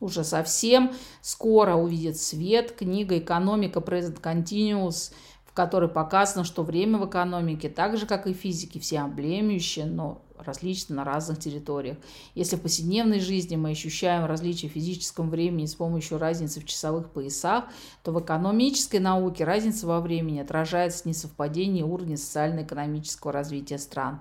уже 0.00 0.24
совсем 0.24 0.92
скоро 1.20 1.74
увидит 1.74 2.16
свет 2.16 2.72
книга 2.72 3.18
«Экономика 3.18 3.80
Present 3.80 4.20
Continuous», 4.20 5.12
в 5.44 5.52
которой 5.52 5.88
показано, 5.88 6.44
что 6.44 6.62
время 6.62 6.98
в 6.98 7.08
экономике, 7.08 7.68
так 7.68 7.96
же, 7.96 8.06
как 8.06 8.26
и 8.26 8.34
в 8.34 8.36
физике, 8.36 8.80
всеобъемлющее, 8.80 9.86
но 9.86 10.20
различно 10.36 10.96
на 10.96 11.04
разных 11.04 11.38
территориях. 11.38 11.96
Если 12.34 12.56
в 12.56 12.60
повседневной 12.60 13.20
жизни 13.20 13.56
мы 13.56 13.70
ощущаем 13.70 14.24
различия 14.24 14.68
в 14.68 14.72
физическом 14.72 15.30
времени 15.30 15.66
с 15.66 15.74
помощью 15.74 16.18
разницы 16.18 16.60
в 16.60 16.66
часовых 16.66 17.10
поясах, 17.10 17.66
то 18.02 18.12
в 18.12 18.20
экономической 18.20 18.98
науке 18.98 19.44
разница 19.44 19.86
во 19.86 20.00
времени 20.00 20.40
отражается 20.40 21.04
в 21.04 21.06
несовпадении 21.06 21.82
уровня 21.82 22.16
социально-экономического 22.16 23.32
развития 23.32 23.78
стран. 23.78 24.20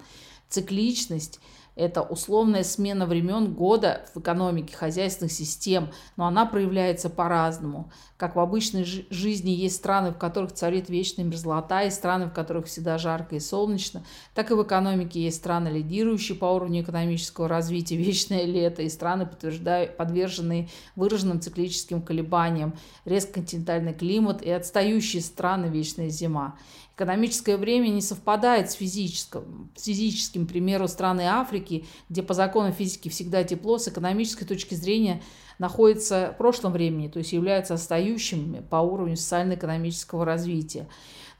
Цикличность– 0.49 1.39
это 1.75 2.01
условная 2.01 2.63
смена 2.63 3.05
времен 3.05 3.53
года 3.53 4.05
в 4.13 4.19
экономике 4.19 4.75
хозяйственных 4.75 5.31
систем, 5.31 5.89
но 6.17 6.27
она 6.27 6.45
проявляется 6.45 7.09
по-разному. 7.09 7.91
Как 8.17 8.35
в 8.35 8.39
обычной 8.39 8.83
жизни 8.83 9.49
есть 9.49 9.77
страны, 9.77 10.11
в 10.11 10.17
которых 10.17 10.53
царит 10.53 10.87
вечная 10.87 11.25
мерзлота, 11.25 11.83
и 11.83 11.89
страны, 11.89 12.27
в 12.27 12.33
которых 12.33 12.67
всегда 12.67 12.97
жарко 12.97 13.35
и 13.35 13.39
солнечно, 13.39 14.05
так 14.35 14.51
и 14.51 14.53
в 14.53 14.63
экономике 14.63 15.21
есть 15.21 15.37
страны, 15.37 15.69
лидирующие 15.69 16.37
по 16.37 16.45
уровню 16.45 16.83
экономического 16.83 17.47
развития, 17.47 17.97
вечное 17.97 18.45
лето, 18.45 18.83
и 18.83 18.89
страны, 18.89 19.27
подверженные 19.97 20.69
выраженным 20.95 21.41
циклическим 21.41 22.01
колебаниям, 22.01 22.73
резко 23.05 23.33
континентальный 23.33 23.93
климат 23.93 24.41
и 24.41 24.51
отстающие 24.51 25.21
страны, 25.21 25.65
вечная 25.65 26.09
зима. 26.09 26.55
Экономическое 26.95 27.57
время 27.57 27.87
не 27.89 28.01
совпадает 28.01 28.69
с 28.69 28.75
физическим. 28.75 29.71
С 29.75 29.85
физическим, 29.85 30.45
к 30.45 30.49
примеру, 30.49 30.87
страны 30.87 31.21
Африки, 31.21 31.85
где 32.07 32.21
по 32.21 32.35
законам 32.35 32.71
физики 32.71 33.09
всегда 33.09 33.43
тепло, 33.43 33.79
с 33.79 33.87
экономической 33.87 34.45
точки 34.45 34.75
зрения 34.75 35.23
находится 35.57 36.33
в 36.35 36.37
прошлом 36.37 36.71
времени, 36.71 37.07
то 37.07 37.17
есть 37.17 37.33
являются 37.33 37.73
отстающими 37.73 38.63
по 38.69 38.75
уровню 38.75 39.17
социально-экономического 39.17 40.23
развития. 40.23 40.87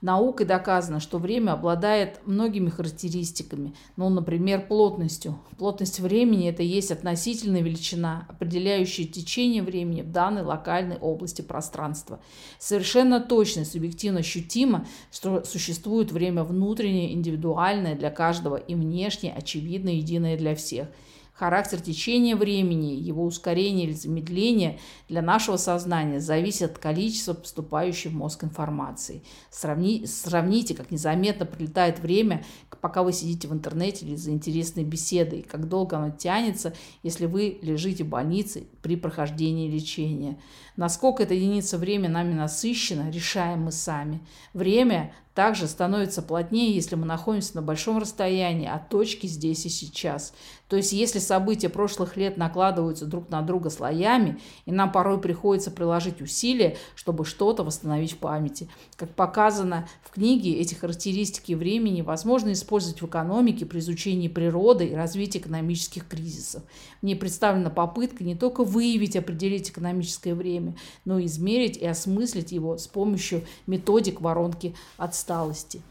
Наукой 0.04 0.46
доказано, 0.46 1.00
что 1.00 1.18
время 1.18 1.54
обладает 1.54 2.20
многими 2.26 2.68
характеристиками, 2.68 3.74
ну, 3.96 4.10
например, 4.10 4.68
плотностью. 4.68 5.40
Плотность 5.58 6.02
времени– 6.02 6.50
это 6.50 6.62
есть 6.62 6.92
относительная 6.92 7.62
величина, 7.62 8.26
определяющая 8.28 9.06
течение 9.06 9.64
времени 9.64 10.02
в 10.02 10.12
данной 10.12 10.44
локальной 10.44 10.98
области 10.98 11.42
пространства. 11.42 12.20
Совершенно 12.60 13.22
точно, 13.22 13.64
субъективно 13.64 14.20
ощутимо, 14.20 14.86
что 15.10 15.46
существует 15.46 16.12
время 16.12 16.44
внутреннее, 16.44 17.14
индивидуальное 17.14 17.96
для 17.96 18.12
каждого 18.12 18.58
и 18.58 18.76
внешнее, 18.76 19.32
очевидно, 19.34 19.88
единое 19.88 20.38
для 20.38 20.54
всех– 20.54 20.90
Характер 21.44 21.82
течения 21.82 22.38
времени, 22.38 22.94
его 22.94 23.26
ускорение 23.26 23.88
или 23.88 23.92
замедление 23.92 24.80
для 25.10 25.22
нашего 25.22 25.58
сознания 25.58 26.22
зависит 26.22 26.72
от 26.72 26.78
количества 26.78 27.34
поступающей 27.34 28.10
в 28.10 28.14
мозг 28.14 28.46
информации. 28.46 29.24
Сравни, 29.52 30.06
сравните, 30.06 30.74
как 30.74 30.90
незаметно 30.90 31.46
прилетает 31.46 32.00
время, 32.00 32.46
пока 32.80 33.04
вы 33.04 33.12
сидите 33.12 33.50
в 33.50 33.54
интернете 33.54 34.06
или 34.06 34.16
за 34.16 34.32
интересной 34.32 34.86
беседой, 34.86 35.42
как 35.42 35.68
долго 35.68 35.98
оно 35.98 36.12
тянется, 36.12 36.74
если 37.02 37.26
вы 37.26 37.60
лежите 37.62 38.06
в 38.06 38.08
больнице 38.08 38.64
при 38.82 38.96
прохождении 38.96 39.70
лечения. 39.70 40.40
Насколько 40.76 41.24
эта 41.24 41.34
единица 41.34 41.78
времени 41.78 42.08
нами 42.08 42.34
насыщена, 42.34 43.12
решаем 43.12 43.64
мы 43.64 43.72
сами. 43.72 44.22
Время 44.54 45.14
также 45.34 45.68
становится 45.68 46.22
плотнее, 46.22 46.74
если 46.74 46.96
мы 46.96 47.06
находимся 47.06 47.56
на 47.56 47.64
большом 47.64 47.98
расстоянии 47.98 48.68
от 48.68 48.90
точки 48.90 49.26
здесь 49.26 49.66
и 49.66 49.70
сейчас. 49.70 50.34
То 50.68 50.78
есть 50.78 50.94
если 50.94 51.20
события 51.20 51.70
прошлых 51.70 52.18
лет 52.18 52.38
накладываются 52.38 53.06
друг 53.06 53.30
на 53.30 53.42
друга 53.42 53.70
слоями, 53.70 54.40
и 54.66 54.72
нам 54.72 54.92
порой 54.92 55.20
приходится 55.20 55.72
приложить 55.72 56.22
усилия, 56.22 56.78
чтобы 56.96 57.26
что-то 57.26 57.64
восстановить 57.64 58.14
в 58.14 58.18
памяти. 58.18 58.70
Как 58.96 59.14
показано 59.16 59.88
в 60.04 60.12
книге, 60.12 60.54
эти 60.54 60.76
характеристики 60.76 61.54
времени 61.54 62.02
возможно 62.02 62.52
использовать 62.54 63.02
в 63.02 63.06
экономике 63.08 63.66
при 63.66 63.80
изучении 63.80 64.28
природы 64.28 64.86
и 64.86 64.96
развитии 64.96 65.40
экономических 65.40 66.08
кризисов. 66.08 66.64
Мне 67.02 67.16
представлена 67.16 67.70
попытка 67.70 68.24
не 68.24 68.36
только 68.36 68.64
выявить 68.64 69.16
определить 69.16 69.70
экономическое 69.70 70.36
время, 70.36 70.63
но 71.06 71.20
и 71.20 71.26
измерить 71.26 71.78
и 71.78 71.86
осмыслить 71.86 72.52
его 72.52 72.78
с 72.78 72.88
помощью 72.88 73.44
методик 73.68 74.22
воронки 74.22 74.76
отсталости. 74.98 75.82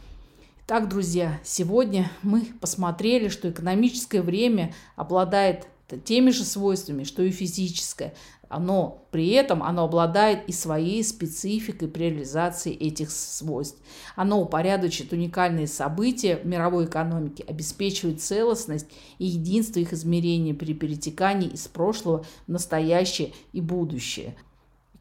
Так, 0.67 0.89
друзья, 0.89 1.41
сегодня 1.45 2.11
мы 2.23 2.47
посмотрели, 2.61 3.29
что 3.29 3.51
экономическое 3.51 4.23
время 4.23 4.73
обладает 4.97 5.67
теми 6.05 6.31
же 6.31 6.45
свойствами, 6.45 7.05
что 7.05 7.23
и 7.23 7.31
физическое, 7.31 8.15
но 8.51 9.05
при 9.11 9.29
этом 9.31 9.63
оно 9.63 9.85
обладает 9.85 10.49
и 10.49 10.53
своей 10.53 11.03
спецификой 11.05 11.89
при 11.89 12.05
реализации 12.05 12.73
этих 12.73 13.11
свойств. 13.11 13.79
Оно 14.15 14.41
упорядочит 14.41 15.13
уникальные 15.13 15.67
события 15.67 16.37
в 16.37 16.47
мировой 16.47 16.87
экономике, 16.87 17.45
обеспечивает 17.47 18.23
целостность 18.23 18.87
и 19.19 19.27
единство 19.27 19.81
их 19.81 19.93
измерений 19.93 20.55
при 20.55 20.75
перетекании 20.75 21.49
из 21.49 21.67
прошлого 21.69 22.25
в 22.47 22.51
настоящее 22.51 23.33
и 23.53 23.61
будущее. 23.61 24.37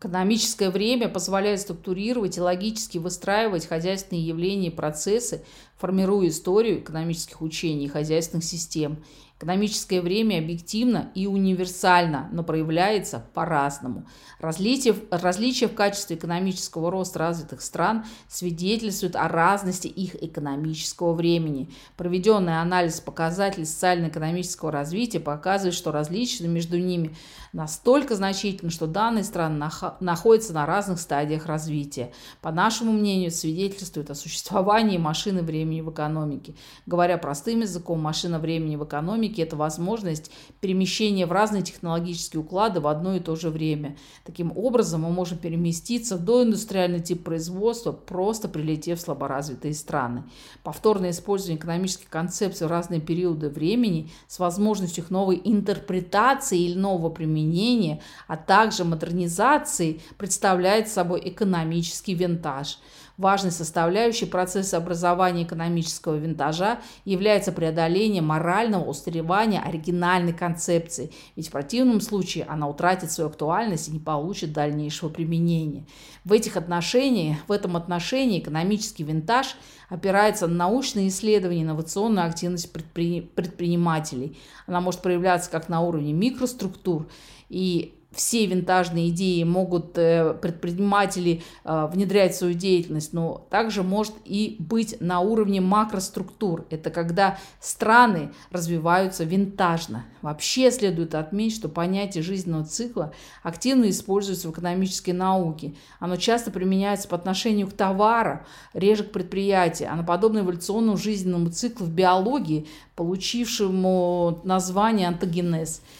Экономическое 0.02 0.72
время 0.72 1.10
позволяет 1.10 1.62
структурировать 1.62 2.36
и 2.36 2.42
логически 2.42 2.98
выстраивать 2.98 3.68
хозяйственные 3.68 4.26
явления 4.26 4.70
и 4.70 4.76
процессы, 4.76 5.46
формируя 5.78 6.30
историю 6.30 6.80
экономических 6.80 7.44
учений 7.44 7.86
и 7.86 7.88
хозяйственных 7.88 8.44
систем. 8.44 9.04
Экономическое 9.42 10.02
время 10.02 10.38
объективно 10.38 11.10
и 11.16 11.26
универсально, 11.26 12.30
но 12.32 12.44
проявляется 12.44 13.26
по-разному. 13.34 14.06
Различия, 14.40 14.94
различия 15.10 15.68
в 15.68 15.74
качестве 15.74 16.16
экономического 16.16 16.92
роста 16.92 17.18
развитых 17.18 17.62
стран 17.62 18.06
свидетельствуют 18.28 19.16
о 19.16 19.28
разности 19.28 19.88
их 19.88 20.14
экономического 20.22 21.14
времени. 21.14 21.72
Проведенный 21.98 22.62
анализ 22.62 23.00
показателей 23.00 23.66
социально-экономического 23.66 24.72
развития 24.72 25.20
показывает, 25.20 25.74
что 25.74 25.92
различия 25.92 26.48
между 26.48 26.78
ними 26.78 27.16
настолько 27.52 28.16
значительны, 28.16 28.70
что 28.70 28.86
данные 28.86 29.24
страны 29.24 29.66
находятся 30.02 30.54
на 30.54 30.68
разных 30.68 31.00
стадиях 31.00 31.48
развития. 31.48 32.12
По 32.42 32.52
нашему 32.52 32.92
мнению, 32.92 33.32
свидетельствует 33.32 34.12
о 34.12 34.16
существовании 34.16 35.00
машины 35.00 35.42
времени 35.42 35.82
в 35.82 35.90
экономике. 35.90 36.54
Говоря 36.86 37.18
простым 37.18 37.62
языком, 37.62 38.00
машина 38.00 38.38
времени 38.38 38.76
в 38.76 38.84
экономике 38.84 39.31
экономики– 39.32 39.42
это 39.42 39.56
возможность 39.56 40.32
перемещения 40.60 41.26
в 41.26 41.32
разные 41.32 41.64
технологические 41.64 42.42
уклады 42.42 42.80
в 42.80 42.88
одно 42.88 43.16
и 43.16 43.20
то 43.20 43.36
же 43.36 43.50
время. 43.50 43.96
Таким 44.26 44.52
образом, 44.56 45.02
мы 45.02 45.10
можем 45.10 45.38
переместиться 45.38 46.18
в 46.18 46.26
доиндустриальный 46.26 47.00
тип 47.00 47.24
производства, 47.24 47.92
просто 47.92 48.48
прилетев 48.48 49.00
в 49.00 49.02
слаборазвитые 49.02 49.74
страны. 49.74 50.24
Повторное 50.64 51.12
использование 51.12 51.58
экономических 51.58 52.10
концепций 52.10 52.68
в 52.68 52.70
разные 52.70 53.02
периоды 53.02 53.50
времени 53.50 54.10
с 54.28 54.40
возможностью 54.40 55.04
их 55.04 55.10
новой 55.10 55.42
интерпретации 55.44 56.60
или 56.60 56.78
нового 56.78 57.10
применения, 57.10 58.02
а 58.28 58.38
также 58.38 58.84
модернизации 58.84 60.02
представляет 60.18 60.88
собой 60.88 61.22
экономический 61.24 62.14
винтаж– 62.14 62.80
Важной 63.22 63.52
составляющей 63.52 64.26
процесса 64.26 64.78
образования 64.78 65.44
экономического 65.44 66.16
винтажа 66.16 66.80
является 67.06 67.52
преодоление 67.52 68.24
морального 68.24 68.84
устаревания 69.22 69.62
оригинальной 69.62 70.34
концепции, 70.34 71.12
ведь 71.36 71.48
в 71.48 71.52
противном 71.52 72.02
случае 72.02 72.46
она 72.46 72.68
утратит 72.68 73.12
свою 73.12 73.30
актуальность 73.30 73.88
и 73.88 73.92
не 73.92 74.00
получит 74.00 74.52
дальнейшего 74.52 75.10
применения. 75.10 75.86
В 76.26 76.34
этих 76.34 76.58
отношениях, 76.58 77.38
в 77.48 77.52
этом 77.52 77.78
отношении 77.78 78.40
экономический 78.40 79.04
винтаж 79.04 79.56
опирается 79.90 80.48
на 80.48 80.56
научные 80.56 81.08
исследования, 81.10 81.64
инновационную 81.64 82.26
активность 82.26 82.72
предпри... 82.74 83.22
предпринимателей. 83.22 84.38
Она 84.68 84.82
может 84.82 85.02
проявляться 85.02 85.50
как 85.52 85.70
на 85.70 85.82
уровне 85.82 86.14
микроструктур 86.14 87.08
и 87.50 87.94
все 88.12 88.46
винтажные 88.46 89.10
идеи 89.10 89.44
могут 89.44 89.98
э, 89.98 90.34
предприниматели 90.34 91.44
э, 91.64 91.90
внедрять 91.92 92.34
в 92.34 92.38
свою 92.38 92.54
деятельность, 92.54 93.14
но 93.14 93.48
также 93.50 93.84
может 93.84 94.14
и 94.26 94.58
быть 94.60 95.00
на 95.00 95.22
уровне 95.22 95.62
макроструктур. 95.62 96.66
Это 96.70 96.90
когда 96.90 97.38
страны 97.62 98.32
развиваются 98.52 99.24
винтажно. 99.24 100.06
Вообще 100.22 100.72
следует 100.72 101.16
отметить, 101.16 101.56
что 101.56 101.70
понятие 101.70 102.22
жизненного 102.22 102.66
цикла 102.66 103.14
активно 103.44 103.90
используется 103.90 104.50
в 104.50 104.52
экономической 104.52 105.12
науке. 105.12 105.76
Оно 106.00 106.18
часто 106.18 106.52
применяется 106.52 107.08
по 107.08 107.16
отношению 107.16 107.68
к 107.68 107.74
товару, 107.74 108.42
реже 108.74 109.06
к 109.06 109.12
предприятию, 109.14 109.90
а 109.90 109.96
на 109.96 110.04
подобно 110.04 110.40
эволюционному 110.40 110.98
жизненному 110.98 111.50
циклу 111.50 111.86
в 111.86 111.92
биологии, 111.92 112.68
получившему 112.96 114.42
название 114.44 115.08
антогенез– 115.08 115.82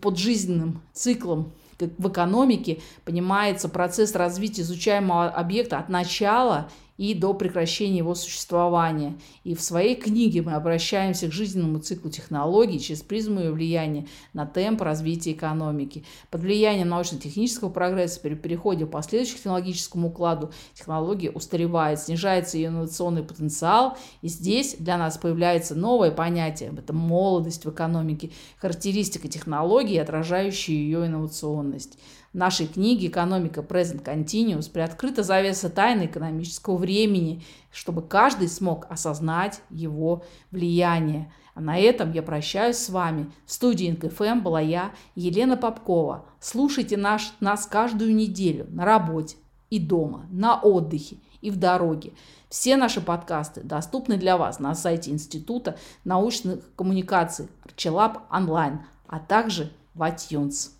под 0.00 0.18
жизненным 0.18 0.82
циклом 0.92 1.52
в 1.78 2.08
экономике 2.08 2.80
понимается 3.04 3.68
процесс 3.68 4.14
развития 4.14 4.62
изучаемого 4.62 5.28
объекта 5.28 5.78
от 5.78 5.88
начала 5.88 6.70
и 7.02 7.14
до 7.14 7.34
прекращения 7.34 7.98
его 7.98 8.14
существования. 8.14 9.18
И 9.42 9.56
в 9.56 9.60
своей 9.60 9.96
книге 9.96 10.42
мы 10.42 10.52
обращаемся 10.52 11.26
к 11.26 11.32
жизненному 11.32 11.80
циклу 11.80 12.12
технологий 12.12 12.78
через 12.78 13.02
призму 13.02 13.40
ее 13.40 13.50
влияния 13.50 14.06
на 14.34 14.46
темп 14.46 14.82
развития 14.82 15.32
экономики. 15.32 16.04
Под 16.30 16.42
влиянием 16.42 16.88
научно-технического 16.90 17.70
прогресса 17.70 18.20
при 18.20 18.36
переходе 18.36 18.86
к 18.86 18.90
последующему 18.90 19.38
технологическому 19.38 20.08
укладу 20.10 20.52
технология 20.74 21.32
устаревает, 21.32 21.98
снижается 21.98 22.56
ее 22.56 22.68
инновационный 22.68 23.24
потенциал, 23.24 23.98
и 24.20 24.28
здесь 24.28 24.76
для 24.78 24.96
нас 24.96 25.18
появляется 25.18 25.74
новое 25.74 26.12
понятие, 26.12 26.72
это 26.78 26.92
молодость 26.92 27.64
в 27.64 27.70
экономике, 27.70 28.30
характеристика 28.58 29.26
технологии, 29.26 29.96
отражающая 29.96 30.76
ее 30.76 31.06
инновационность. 31.06 31.98
Нашей 32.32 32.66
книге 32.66 33.08
«Экономика 33.08 33.60
Present 33.60 34.02
Continuous» 34.02 34.70
приоткрыта 34.70 35.22
завеса 35.22 35.68
тайны 35.68 36.06
экономического 36.06 36.78
времени, 36.78 37.44
чтобы 37.70 38.00
каждый 38.00 38.48
смог 38.48 38.86
осознать 38.88 39.60
его 39.68 40.24
влияние. 40.50 41.30
А 41.54 41.60
на 41.60 41.76
этом 41.76 42.10
я 42.12 42.22
прощаюсь 42.22 42.78
с 42.78 42.88
вами. 42.88 43.30
В 43.44 43.52
студии 43.52 43.90
НКФМ 43.90 44.40
была 44.40 44.60
я, 44.60 44.92
Елена 45.14 45.58
Попкова. 45.58 46.24
Слушайте 46.40 46.96
наш, 46.96 47.34
нас 47.40 47.66
каждую 47.66 48.14
неделю 48.14 48.66
на 48.70 48.86
работе 48.86 49.36
и 49.68 49.78
дома, 49.78 50.24
на 50.30 50.58
отдыхе 50.58 51.18
и 51.42 51.50
в 51.50 51.58
дороге. 51.58 52.14
Все 52.48 52.76
наши 52.76 53.02
подкасты 53.02 53.60
доступны 53.60 54.16
для 54.16 54.38
вас 54.38 54.58
на 54.58 54.74
сайте 54.74 55.10
Института 55.10 55.76
научных 56.04 56.74
коммуникаций 56.76 57.48
Арчелаб 57.62 58.20
онлайн, 58.30 58.80
а 59.06 59.18
также 59.18 59.70
в 59.92 60.00
iTunes. 60.00 60.70